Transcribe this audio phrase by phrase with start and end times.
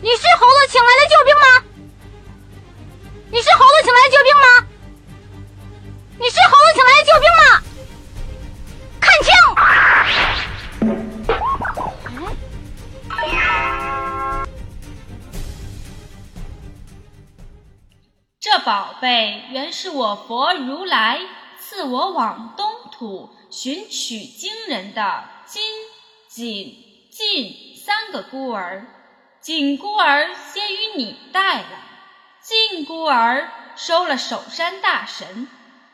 [0.00, 1.46] 你是猴子请来的救兵吗？
[3.30, 4.46] 你是猴子请来的救兵吗？
[6.18, 7.42] 你是猴子请来的救兵吗？
[9.00, 9.32] 看清！
[18.40, 21.20] 这宝贝原是我佛如来
[21.58, 25.62] 赐我往东土寻取经人的金、
[26.28, 28.86] 锦、进三个孤儿。
[29.44, 31.68] 锦孤儿先与你带了，
[32.40, 35.48] 进孤儿收了守山大神，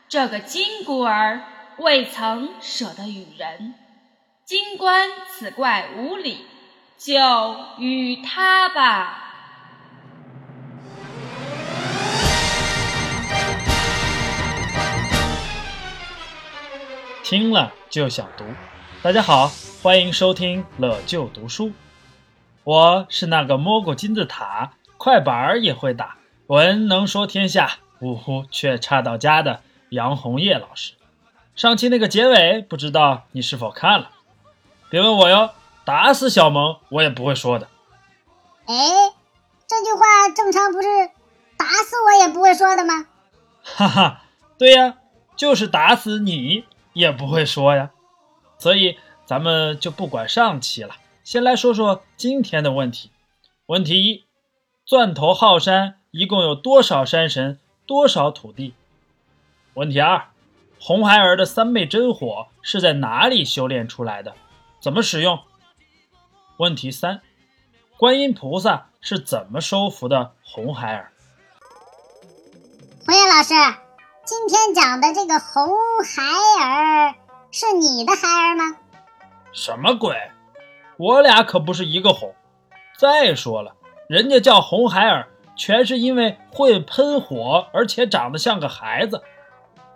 [0.07, 1.41] 这个金孤儿
[1.75, 3.73] 未曾舍得与人。
[4.45, 6.45] 金官此怪无礼，
[6.97, 7.13] 就
[7.77, 9.33] 与他吧。
[17.21, 18.45] 听了就想读。
[19.03, 19.51] 大家好，
[19.83, 21.73] 欢迎收听乐就读书。
[22.63, 30.93] 我是那个摸过金字塔、快板儿也会打、文能说天下、呜呼却差到家的杨红叶老师。
[31.55, 34.11] 上期那个结尾，不知道你是否看了？
[34.89, 35.49] 别问我哟，
[35.83, 37.67] 打死小萌我也不会说的。
[38.65, 38.75] 哎，
[39.67, 40.87] 这句话正常不是
[41.57, 43.07] 打死我也不会说的吗？
[43.63, 44.21] 哈哈，
[44.59, 44.97] 对呀，
[45.35, 47.89] 就是打死你也不会说呀。
[48.59, 50.95] 所以咱们就不管上期了。
[51.31, 53.09] 先来说说今天的问题。
[53.67, 54.25] 问题一：
[54.85, 57.57] 钻头号山一共有多少山神？
[57.87, 58.73] 多少土地？
[59.75, 60.25] 问题二：
[60.77, 64.35] 红孩儿的三昧真火是在哪里修炼出来的？
[64.81, 65.39] 怎么使用？
[66.57, 67.21] 问题三：
[67.95, 71.13] 观音菩萨是怎么收服的红孩儿？
[73.05, 73.53] 红叶老师，
[74.25, 75.71] 今天讲的这个红
[76.03, 76.23] 孩
[76.65, 77.15] 儿
[77.51, 78.75] 是你的孩儿吗？
[79.53, 80.13] 什么鬼？
[81.01, 82.35] 我俩可不是一个红。
[82.95, 83.73] 再说了，
[84.07, 89.23] 人家叫红孩儿，全是因为会喷火，而且长得像个孩子。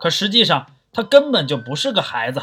[0.00, 2.42] 可实际上，他根本就不是个孩子。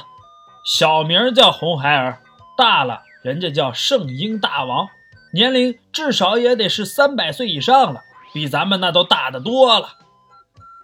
[0.66, 2.20] 小名叫红孩儿，
[2.58, 4.88] 大了人家叫圣婴大王，
[5.34, 8.00] 年龄至少也得是三百岁以上了，
[8.34, 9.90] 比咱们那都大得多了。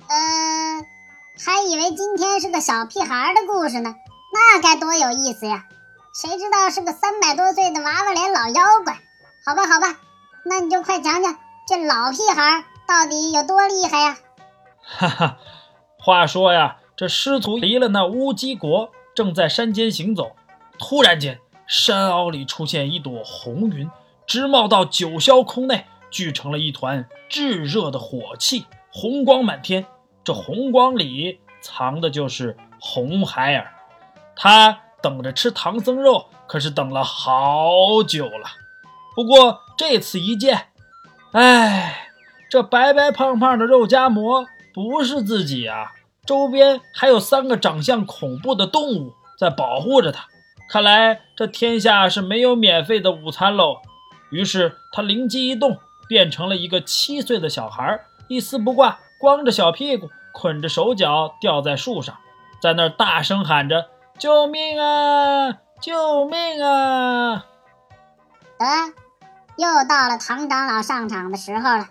[0.10, 0.84] 呃，
[1.46, 3.96] 还以为今天是个小屁孩的故事呢，
[4.34, 5.64] 那该多有意思呀！
[6.12, 9.00] 谁知道是个三百多岁的娃娃脸老妖怪？
[9.46, 10.00] 好吧，好吧，
[10.44, 11.38] 那你就快讲讲
[11.68, 14.18] 这老屁孩到底有多厉害呀？
[14.82, 15.38] 哈哈，
[16.00, 20.36] 话说呀，这师徒离了那乌鸡国，正在山间行走，
[20.80, 23.90] 突然间，山坳里出现一朵红云，
[24.26, 29.86] 直冒到九霄空内，聚成了一团炙热的火气，红光满天。
[30.24, 33.72] 这红光里藏的就是红孩儿，
[34.36, 34.82] 他。
[35.02, 38.48] 等着吃唐僧肉，可是等了好久了。
[39.16, 40.68] 不过这次一见，
[41.32, 42.10] 哎，
[42.50, 45.94] 这白白胖胖的肉夹馍不是自己啊！
[46.26, 50.28] 周边还有三个长相恐怖的动物在保护着他。
[50.70, 53.78] 看来这天下是没有免费的午餐喽。
[54.30, 62.16] 于是他灵机一动，变成了一个七岁的小孩，一丝不挂，光着小屁股，捆着手脚，吊在树上，
[62.62, 63.88] 在那儿大声喊着。
[64.20, 65.60] 救命啊！
[65.80, 67.46] 救命啊！
[68.58, 68.66] 得，
[69.56, 71.88] 又到了唐长老上场的时候了。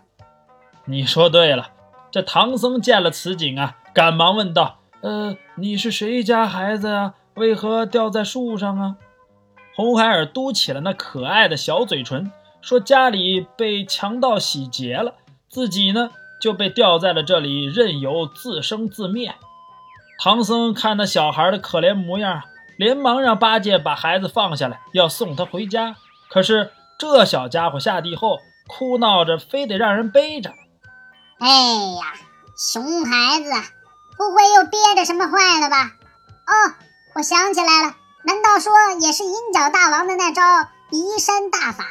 [0.85, 1.71] 你说对了，
[2.11, 7.15] 这唐僧见了此景啊，赶忙问道：“呃，你是谁家孩子啊？
[7.33, 8.97] 为何掉在树上啊？”
[9.75, 12.31] 红孩儿嘟起了那可爱的小嘴唇，
[12.61, 15.15] 说：“家里被强盗洗劫了，
[15.49, 16.11] 自己呢
[16.43, 19.35] 就被吊在了这里，任由自生自灭。”
[20.21, 22.43] 唐僧看那小孩的可怜模样，
[22.77, 25.95] 连忙让八戒把孩子放下来，要送他回家。
[26.29, 30.51] 可是这小家伙下地后，哭闹着，非得让人背着。
[31.39, 32.15] 哎呀，
[32.57, 33.51] 熊孩子，
[34.17, 35.93] 不会又憋着什么坏了吧？
[36.47, 36.75] 哦，
[37.15, 40.43] 我想起来了，难道说也是银角大王的那招
[40.91, 41.85] 移山大法？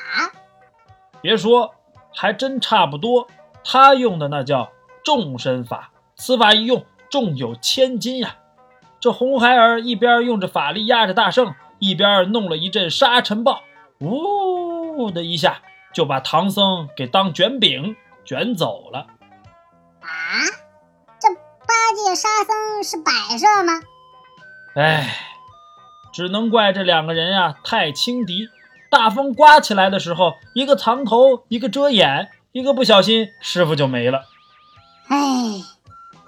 [1.22, 1.74] 别说，
[2.14, 3.30] 还真差不多。
[3.64, 4.70] 他用的那叫
[5.04, 6.86] 众身法，此法一用。
[7.10, 8.36] 重有千斤呀！
[9.00, 13.62] 这红孩儿一边用着法力压着大圣，一边弄了一阵沙尘暴，
[14.00, 15.62] 呜的一下
[15.94, 17.96] 就把唐僧给当卷饼
[18.26, 19.06] 卷走了。
[20.02, 20.10] 啊，
[21.20, 23.82] 这八戒沙僧是摆设吗？
[24.76, 25.16] 哎，
[26.12, 28.50] 只能怪这两个人呀太轻敌。
[28.90, 34.24] 大风刮起来的时候，一个藏头，一个遮眼，一个不小心，师傅就没了。
[35.08, 35.77] 哎。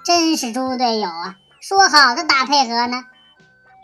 [0.04, 1.36] 真是猪队友啊！
[1.60, 3.04] 说好的打配合呢？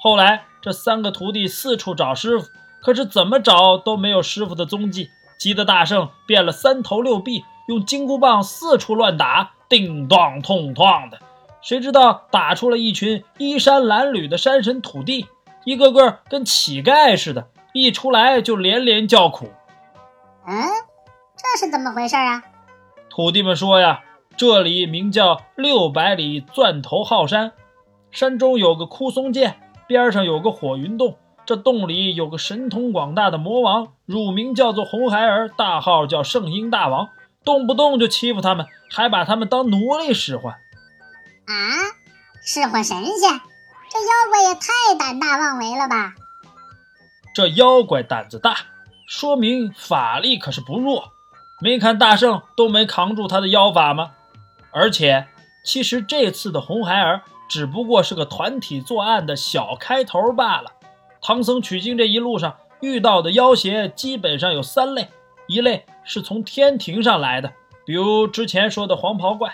[0.01, 2.49] 后来这三个徒弟四处找师傅，
[2.83, 5.11] 可是怎么找都没有师傅的踪迹。
[5.39, 11.19] 急得大圣变了三头六臂，用金箍棒四处乱打，叮当痛痛的。
[11.61, 15.27] 谁知道打出了一群衣衫褴褛的山神土地，
[15.65, 19.51] 一个个跟乞丐似的，一出来就连连叫苦。
[20.47, 20.65] 嗯，
[21.37, 22.43] 这是怎么回事啊？
[23.11, 24.01] 土地们说呀，
[24.37, 27.53] 这里名叫六百里钻头号山，
[28.11, 29.55] 山中有个枯松涧，
[29.87, 31.17] 边上有个火云洞，
[31.47, 37.09] 这洞里有个神通广大的魔王，乳名叫做红孩儿，大号叫圣婴大王，
[37.45, 40.53] 动不动就欺负他们，还把他们当奴隶使唤。
[40.53, 41.55] 啊，
[42.45, 43.31] 使唤神仙，
[43.89, 46.13] 这妖怪也太胆大妄为了吧！
[47.35, 48.57] 这妖怪胆子大，
[49.09, 51.13] 说明法力可是不弱。
[51.63, 54.11] 没看大圣都没扛住他的妖法吗？
[54.77, 55.27] 而且，
[55.65, 60.71] 其实这次的红孩儿只不过是个团体作案的小开头罢了。
[61.23, 65.09] 唐僧取经这一路上遇到的妖邪基本上有三类：
[65.47, 67.53] 一类是从天庭上来的，
[67.87, 69.53] 比如之前说的黄袍怪；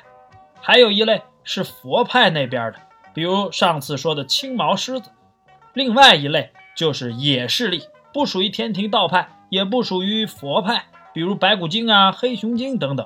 [0.60, 1.22] 还有一类。
[1.44, 2.78] 是佛派那边的，
[3.12, 5.10] 比如上次说的青毛狮子；
[5.72, 7.82] 另外一类就是野势力，
[8.12, 13.04] 不属于天庭道派，也不属于佛派，比如白骨精啊、黑熊精等等。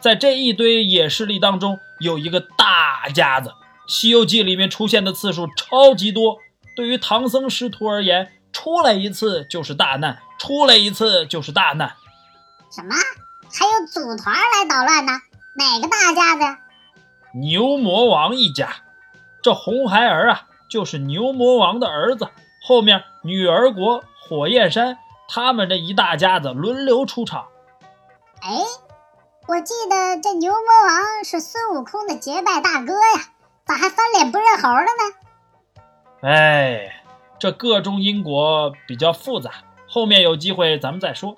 [0.00, 3.50] 在这一堆野势力当中，有一个大家子，
[3.86, 6.38] 《西游记》里面出现的次数超级多。
[6.74, 11.92] 对于唐僧师徒而言，出来一次就是大难，出来一次就是大难。
[12.74, 12.94] 什么？
[13.52, 15.12] 还有组团来捣乱呢？
[15.54, 16.58] 哪个大家子？
[17.34, 18.68] 牛魔王一家，
[19.42, 22.28] 这红孩儿啊，就是牛魔王的儿子。
[22.62, 24.98] 后面女儿国、火焰山，
[25.28, 27.46] 他们这一大家子轮流出场。
[28.40, 28.50] 哎，
[29.46, 33.30] 我记得这牛魔王是孙悟空的结拜大哥呀，
[33.64, 36.28] 咋还翻脸不认猴了呢？
[36.28, 37.02] 哎，
[37.38, 39.50] 这个中因果比较复杂，
[39.88, 41.36] 后面有机会咱们再说。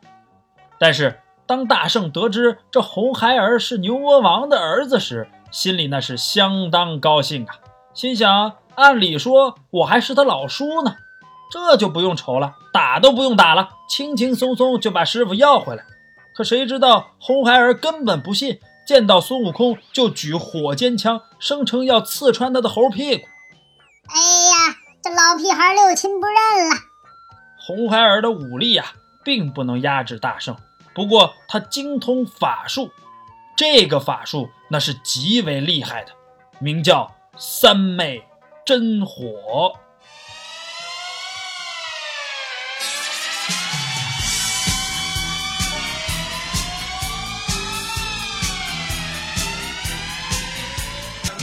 [0.79, 7.55] 但是当大圣得知这红孩儿是牛魔王的儿子时，心里那是相当高兴啊，
[7.95, 10.97] 心想：按理说我还是他老叔呢，
[11.51, 15.85] 这就不用愁了，打都不用打了，轻轻松松就把师傅要回来。
[16.35, 23.25] 可谁知道红孩儿根本不信，见到孙悟空就举火尖枪，声称要刺穿他的猴屁股。
[24.09, 26.77] 哎呀，这老屁孩六亲不认了。
[27.59, 28.87] 红孩儿的武力呀，
[29.23, 30.57] 并不能压制大圣，
[30.95, 32.91] 不过他精通法术。
[33.55, 36.13] 这个法术那是极为厉害的，
[36.59, 38.25] 名叫三昧
[38.65, 39.75] 真火。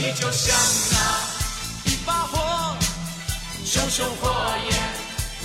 [0.02, 0.56] 你就像
[0.92, 0.96] 那
[1.90, 2.74] 一把火，
[3.66, 4.30] 熊熊火
[4.70, 4.72] 焰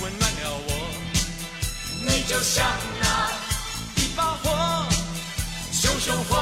[0.02, 0.70] 温暖了我。
[2.00, 2.66] 你就像
[2.98, 3.30] 那
[4.00, 4.88] 一把火，
[5.70, 6.36] 熊熊火。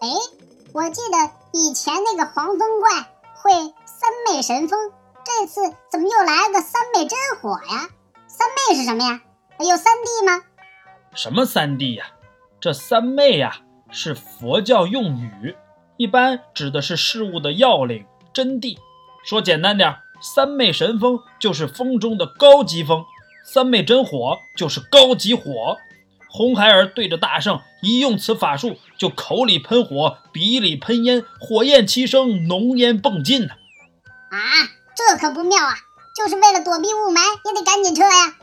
[0.00, 0.08] 哎，
[0.72, 2.90] 我记得以前那个黄风怪
[3.36, 4.92] 会三昧神风，
[5.24, 7.88] 这次怎么又来个三昧真火呀？
[8.26, 9.20] 三昧是什么呀？
[9.60, 10.42] 有三谛吗？
[11.14, 12.06] 什么三谛呀？
[12.66, 13.58] 这三昧呀
[13.92, 15.54] 是佛教用语，
[15.96, 18.76] 一般指的是事物的要领、真谛。
[19.24, 23.04] 说简单点，三昧神风就是风中的高级风，
[23.44, 25.76] 三昧真火就是高级火。
[26.28, 33.54] 红孩儿对着大圣一用此法术，就口里喷火，鼻里喷烟，火焰齐升，浓烟迸尽呢。
[34.30, 34.40] 啊，
[34.96, 35.74] 这可不妙啊！
[36.16, 38.34] 就是为了躲避雾霾，也得赶紧撤呀。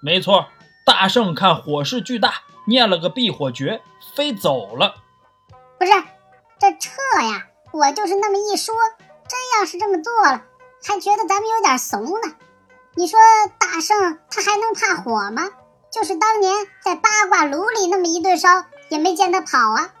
[0.00, 0.48] 没错，
[0.84, 3.82] 大圣看火势巨大，念了个避火诀，
[4.14, 4.94] 飞走了。
[5.78, 5.92] 不是，
[6.58, 6.90] 这撤
[7.22, 7.46] 呀！
[7.72, 8.74] 我就是那么一说，
[9.28, 10.42] 真要是这么做了，
[10.86, 12.34] 还觉得咱们有点怂呢。
[12.94, 13.18] 你说
[13.58, 15.50] 大圣他还能怕火吗？
[15.90, 18.48] 就是当年在八卦炉里那么一顿烧，
[18.88, 19.92] 也没见他跑啊。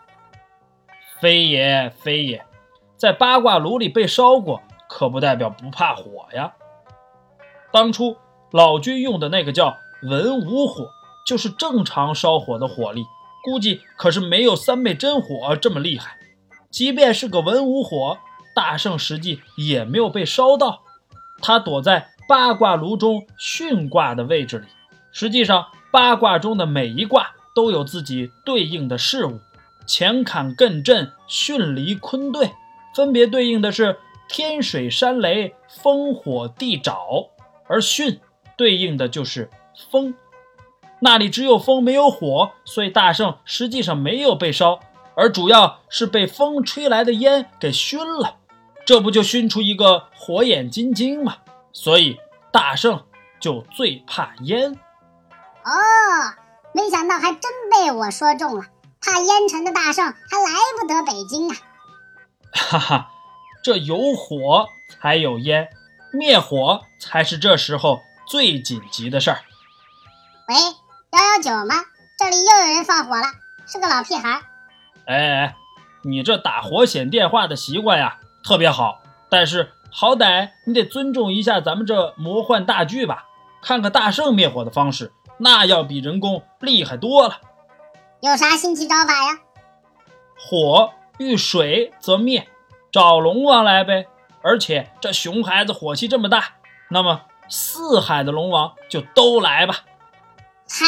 [1.20, 2.46] 非也非也，
[2.96, 6.52] 在八卦炉里被烧过，可不代表不怕火呀。
[7.72, 8.16] 当初
[8.52, 10.88] 老君用的那个叫文武火，
[11.24, 13.04] 就是正常烧火的火力，
[13.42, 16.18] 估计可是没有三昧真火这么厉害。
[16.70, 18.18] 即便是个文武火，
[18.54, 20.82] 大圣实际也没有被烧到，
[21.40, 24.66] 他躲在八卦炉中巽卦的位置里，
[25.12, 25.66] 实际上。
[25.94, 29.38] 八卦中的每一卦都有自己对应的事物，
[29.86, 32.50] 乾坎艮震巽离坤兑，
[32.96, 33.96] 分别对应的是
[34.28, 37.28] 天水山雷风火地沼，
[37.68, 38.18] 而巽
[38.56, 39.48] 对应的就是
[39.88, 40.16] 风。
[41.04, 44.80] 那里只有风没有火，所以大圣实际上没有被烧，
[45.14, 48.36] 而主要是被风吹来的烟给熏了，
[48.86, 51.36] 这不就熏出一个火眼金睛吗？
[51.74, 52.18] 所以
[52.50, 53.04] 大圣
[53.38, 54.72] 就最怕烟。
[54.72, 55.70] 哦，
[56.72, 58.64] 没想到还真被我说中了。
[59.02, 61.56] 怕烟尘的大圣还来不得北京啊！
[62.50, 63.10] 哈哈，
[63.62, 65.68] 这有火才有烟，
[66.14, 69.42] 灭火才是这时候最紧急的事儿。
[70.48, 70.54] 喂，
[71.14, 71.76] 幺幺九吗？
[72.18, 73.22] 这里又有人放火了，
[73.66, 74.40] 是个老屁孩。
[75.06, 75.56] 哎哎，
[76.02, 79.00] 你这打火险电话的习惯呀，特别好。
[79.28, 83.26] 但是好歹你得尊重一下咱们这魔幻大剧吧？
[83.62, 87.38] 看看大圣灭火的方式，那要比人工厉害多了。
[88.20, 89.38] 有啥新奇招法呀？
[90.36, 92.48] 火遇水则灭，
[92.90, 94.08] 找龙王来呗。
[94.42, 96.54] 而且这熊孩子火气这么大，
[96.90, 99.76] 那么四海的龙王就都来吧。
[100.66, 100.86] 嗨，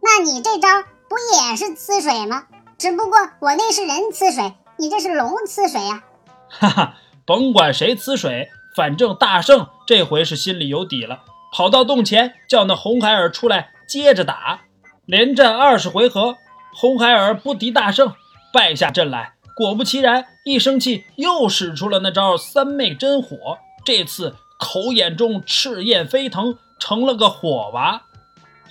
[0.00, 0.68] 那你这招
[1.08, 2.44] 不也是呲水吗？
[2.78, 6.04] 只不过我那是人呲水，你这是龙呲水呀。
[6.48, 6.94] 哈哈，
[7.24, 11.20] 甭管谁呲水，反正大圣这回是心里有底了，
[11.52, 14.60] 跑到洞前叫那红孩儿出来接着打。
[15.06, 16.36] 连战二十回合，
[16.74, 18.14] 红孩儿不敌大圣，
[18.52, 19.34] 败下阵来。
[19.56, 23.58] 果不其然，一生气又使出了那招三昧真火。
[23.84, 28.02] 这次口眼中赤焰飞腾，成了个火娃。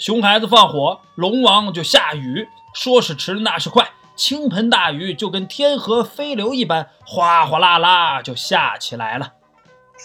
[0.01, 2.49] 熊孩子放火，龙王就下雨。
[2.73, 9.33] 说时迟，那时快，倾盆大雨就跟天河飞流一般，哗哗啦啦就下起来了。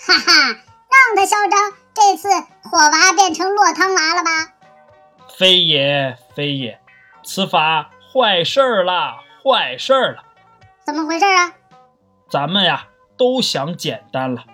[0.07, 2.29] 哈哈，让他嚣张，这次
[2.69, 4.53] 火娃变成落汤娃了吧？
[5.35, 6.79] 非也，非也，
[7.25, 10.25] 此法坏事儿了，坏事儿了！
[10.85, 11.55] 怎么回事啊？
[12.29, 14.45] 咱们呀都想简单了。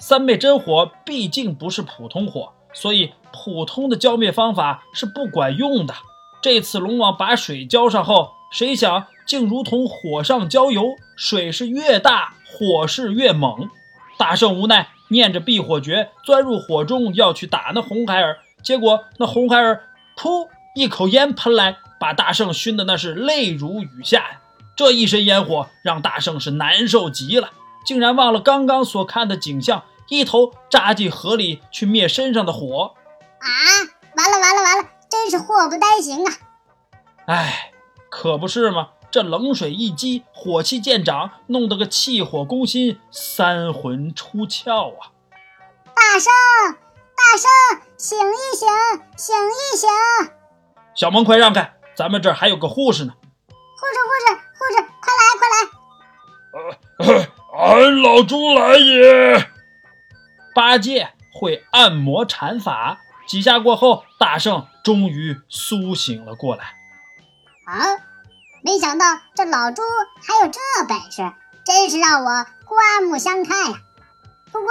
[0.00, 5.94] 三昧真火毕竟不是普通火，所以普通的浇灭方法是不管用的。
[6.40, 13.68] 这次龙王把水浇上后，谁想竟如同火上浇油，水是越大，火势越猛。
[14.16, 19.84] 大圣无奈，念着避火诀，钻入火中要去打那红孩儿，结果那红孩儿。
[20.16, 20.48] 噗！
[20.74, 24.40] 一口烟喷来，把大圣熏得那是泪如雨下呀！
[24.76, 27.50] 这一身烟火让大圣是难受极了，
[27.84, 32.94] 竟然忘了刚刚所看的景象，一头扎进河里去灭身上的火。
[33.40, 33.48] 啊！
[34.16, 34.88] 完了完了完了！
[35.08, 36.32] 真是祸不单行啊！
[37.26, 37.72] 哎，
[38.10, 38.88] 可不是吗？
[39.10, 45.12] 这冷水一激，火气渐长，弄得个气火攻心，三魂出窍啊！
[45.94, 46.30] 大圣！
[47.16, 47.48] 大圣，
[47.96, 48.68] 醒一醒，
[49.16, 49.88] 醒一醒！
[50.94, 53.14] 小萌，快让开，咱们这儿还有个护士呢。
[53.48, 55.56] 护士，护士，护士，快来，快来！
[56.98, 59.47] 呃 俺老猪来也。
[60.58, 62.98] 八戒会按摩禅法，
[63.28, 66.64] 几下过后，大圣终于苏醒了过来。
[67.64, 67.78] 啊！
[68.64, 69.04] 没想到
[69.36, 69.82] 这老猪
[70.20, 71.32] 还有这本事，
[71.64, 73.78] 真是让我刮目相看呀。
[74.50, 74.70] 不过。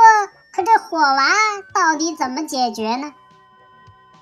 [0.52, 1.24] 可这火娃
[1.72, 3.14] 到底怎么解决呢？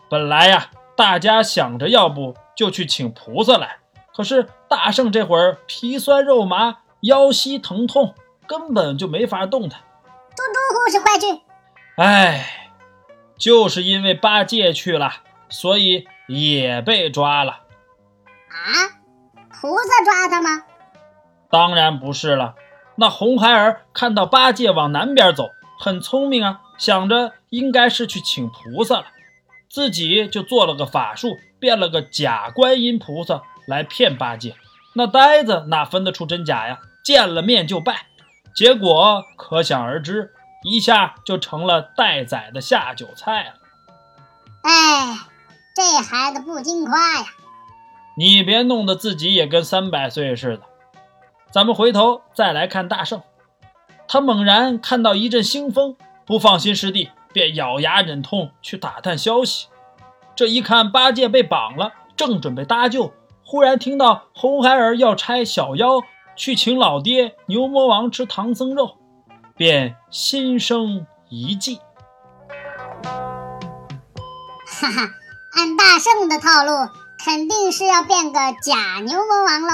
[0.10, 3.78] 本来呀，大家想着要不就去请菩萨来，
[4.14, 8.14] 可是大圣这会儿皮酸肉麻，腰膝疼痛，
[8.46, 9.80] 根本就没法动弹。
[10.36, 11.45] 猪猪护士，快去！
[11.98, 12.72] 哎，
[13.38, 15.14] 就是因为八戒去了，
[15.50, 17.52] 所以也被抓了。
[18.50, 19.00] 啊？
[19.50, 20.64] 菩萨抓他吗？
[21.50, 22.56] 当然不是了。
[22.96, 25.52] 那红孩儿看到八戒往南边走。
[25.80, 29.06] 很聪明啊，想着应该是去请菩萨了，
[29.70, 34.56] 自己就做了个法术，变了个假观音菩萨来骗八戒。
[34.94, 36.80] 那呆子哪分得出真假呀？
[37.04, 38.08] 见了面就拜，
[38.56, 40.34] 结果可想而知，
[40.66, 43.54] 一下就成了待宰的下酒菜了。
[44.64, 45.16] 哎，
[45.76, 47.26] 这孩子不经夸呀！
[48.18, 50.64] 你别弄得自己也跟三百岁似的。
[51.52, 53.22] 咱们回头再来看大圣。
[54.08, 55.96] 他猛然看到一阵腥风，
[56.26, 59.68] 不放心师弟，便咬牙忍痛去打探消息。
[60.36, 66.02] 这一看，八戒被绑了，正准备搭救，忽然听到红孩儿要差小妖
[66.36, 68.98] 去请老爹牛魔王吃唐僧肉，
[69.56, 71.80] 便心生一计。
[74.68, 75.10] 哈 哈，
[75.54, 76.90] 按大圣的套路，
[77.24, 79.70] 肯定是要变个假牛魔王了。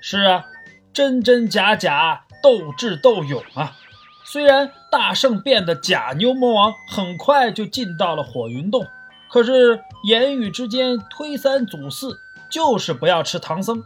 [0.00, 0.44] 是啊，
[0.92, 2.24] 真真假假。
[2.42, 3.76] 斗智斗勇啊！
[4.24, 8.86] 虽然大圣变的假牛魔王很快就进到了火云洞，
[9.28, 12.18] 可是言语之间推三阻四，
[12.48, 13.84] 就是不要吃唐僧，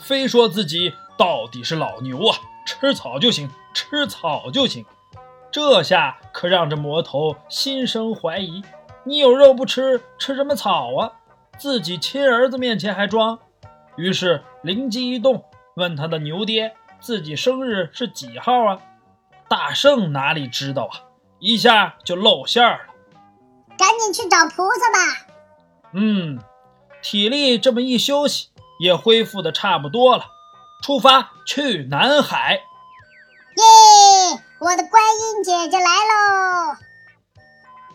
[0.00, 4.86] 非说自己到底是老牛啊，吃草就行，吃草就行。
[5.52, 8.62] 这下可让这魔头心生怀疑：
[9.04, 11.12] 你有肉不吃，吃什么草啊？
[11.58, 13.38] 自己亲儿子面前还装。
[13.96, 16.74] 于是灵机一动，问他的牛爹。
[16.98, 18.80] 自己生日是几号啊？
[19.46, 21.04] 大圣哪里知道啊！
[21.38, 22.78] 一下就露馅了。
[23.76, 24.98] 赶紧去找菩萨吧。
[25.92, 26.38] 嗯，
[27.02, 28.48] 体力这么一休息，
[28.80, 30.24] 也恢复的差不多了。
[30.82, 32.62] 出发去南海。
[33.56, 34.42] 耶！
[34.58, 36.76] 我的观音姐姐来喽！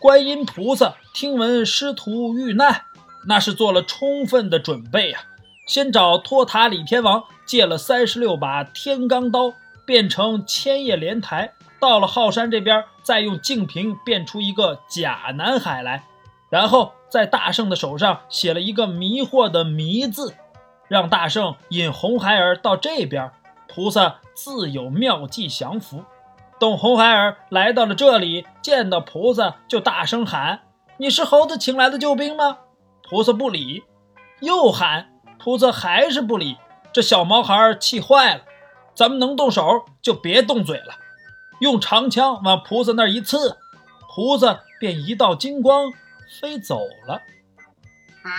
[0.00, 2.82] 观音菩萨听闻师徒遇难，
[3.28, 5.20] 那是做了充分的准备呀、
[5.66, 9.52] 先找托塔李天王借了三十六把天罡刀，
[9.86, 11.52] 变成千叶莲台。
[11.78, 16.04] 到了浩山这边，再用净瓶变出一个假南海来，
[16.48, 20.34] 然后在大圣的手上写了一个迷惑的“迷”字，
[20.88, 23.30] 让大圣引红孩儿到这边，
[23.68, 26.04] 菩萨自有妙计降服。
[26.60, 30.62] 等红孩儿来到了这里，见到菩萨就大声喊
[30.98, 32.58] ：“你是猴子请来的救兵吗？”
[33.08, 33.82] 菩萨不理，
[34.40, 36.56] 又喊，菩萨还是不理。
[36.92, 38.42] 这小毛孩儿气坏了，
[38.94, 40.94] 咱们能动手就别动嘴了，
[41.60, 43.58] 用长枪往菩萨那儿一刺，
[44.14, 45.92] 菩萨便一道金光
[46.40, 47.14] 飞走了。
[47.14, 48.30] 啊，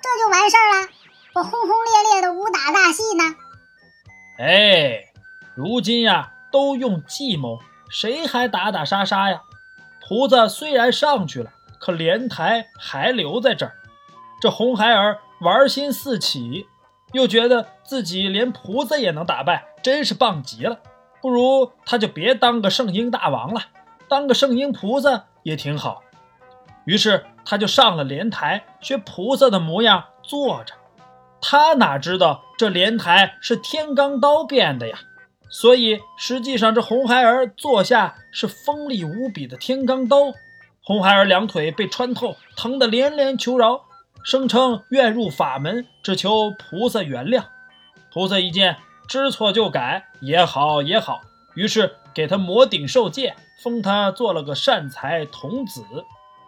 [0.00, 0.88] 这就完事儿了？
[1.34, 3.24] 我轰轰烈烈的武打大戏呢？
[4.42, 5.12] 哎，
[5.54, 9.40] 如今呀，都用计谋，谁还打打杀杀呀？
[10.00, 13.76] 菩萨虽然上去了，可莲台还留在这儿。
[14.40, 16.66] 这红孩儿玩心四起，
[17.12, 20.80] 又觉得自己连菩萨也能打败，真是棒极了。
[21.20, 23.62] 不如他就别当个圣婴大王了，
[24.08, 26.02] 当个圣婴菩萨也挺好。
[26.84, 30.74] 于是他就上了莲台，学菩萨的模样坐着。
[31.42, 35.00] 他哪知道这莲台是天罡刀变的呀？
[35.50, 40.32] 所以实际上这红孩儿坐下是锋利无比的天罡刀。
[40.82, 43.82] 红孩儿两腿被穿透，疼得连连求饶，
[44.24, 47.44] 声称愿入法门，只求菩萨原谅。
[48.12, 51.20] 菩萨一见知错就改，也好也好，
[51.54, 55.84] 于是给他摩顶受戒，封他做了个善财童子。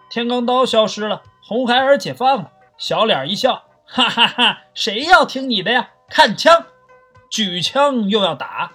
[0.09, 3.65] 天罡刀消失了，红孩儿解放了，小脸一笑。
[3.95, 4.59] 哈哈哈！
[4.75, 5.91] 谁要听你的呀？
[6.11, 6.65] 看枪，
[7.31, 8.73] 举枪又要打，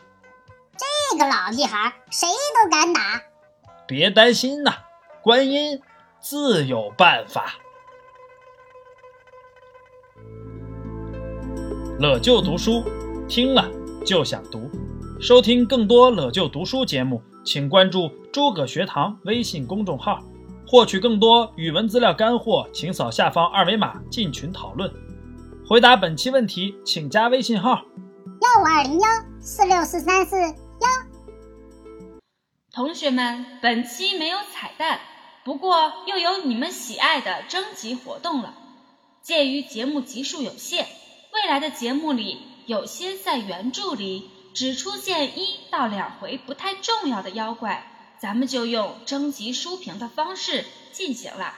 [1.11, 3.21] 这个老屁孩儿谁都敢打。
[3.85, 4.71] 别担心呐，
[5.21, 5.81] 观音
[6.21, 7.55] 自有办法。
[11.99, 12.85] 乐就读书，
[13.27, 13.69] 听了
[14.05, 14.71] 就想读。
[15.19, 20.21] 收听更多乐就读书节目，请关注诸葛学堂微信公众号。
[20.65, 24.89] 获取更多语文资料干货，请扫下方二维码进群讨论。
[25.69, 27.83] 回答本期问题，请加微信号
[28.41, 29.07] 幺五二零幺
[29.39, 30.55] 四六四三四幺。
[32.71, 34.99] 同学们，本期没有彩蛋，
[35.43, 38.55] 不过又有你们喜爱的征集活动了。
[39.21, 40.87] 鉴于节目集数有限，
[41.33, 47.85] 未来的节目里有些在原著里只出现一到两回不太重要的妖怪，
[48.17, 51.53] 咱们就用征集书评的方式进行了。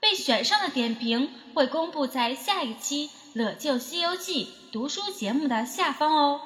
[0.00, 6.40] 被选上的点评会公布在下一期《乐就西游记》读书节目的下方哦。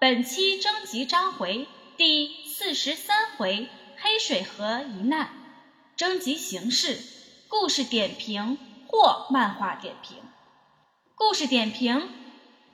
[0.00, 5.30] 本期征集章回第四十三回黑水河一难，
[5.96, 6.98] 征集形式：
[7.48, 8.58] 故事点评
[8.88, 10.18] 或漫画点评。
[11.14, 12.08] 故事点评，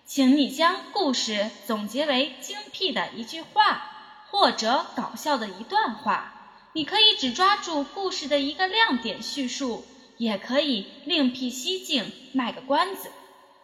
[0.06, 3.90] 请你将故事总结为精辟的一句话，
[4.30, 6.39] 或者搞笑的一段话。
[6.72, 9.84] 你可以只抓住故事的一个亮点叙述，
[10.18, 13.10] 也可以另辟蹊径卖个关子。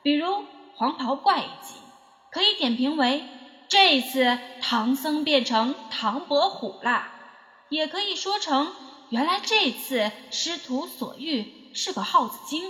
[0.02, 1.74] 比如黄袍怪一集，
[2.32, 3.24] 可以点评为
[3.68, 7.12] 这一次唐僧变成唐伯虎啦，
[7.68, 8.72] 也可以说成
[9.10, 12.64] 原来这次师徒所遇是个耗子精。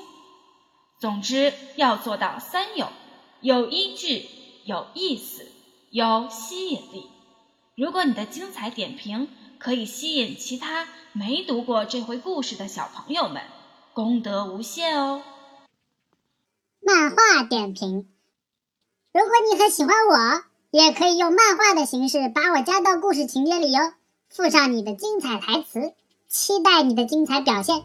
[0.98, 2.88] 总之要做到三有：
[3.40, 4.28] 有依据、
[4.64, 5.50] 有意思、
[5.90, 7.10] 有吸引力。
[7.74, 9.28] 如果你的精彩点评
[9.66, 13.42] 可以吸引其他没读过这回故事的小朋友们，
[13.92, 15.22] 功德无限哦。
[16.80, 18.06] 漫画点评。
[19.12, 23.80] 如果你很喜欢我，也可以用漫画的形式把我加到故事情节里哟，
[24.28, 25.94] 附上你的精彩台词，
[26.28, 27.82] 期待你的精彩表现。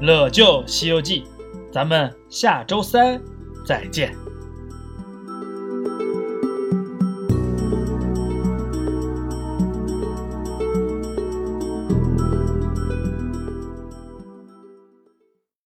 [0.00, 1.24] 乐就西游记，
[1.72, 3.20] 咱们下周三
[3.66, 4.27] 再见。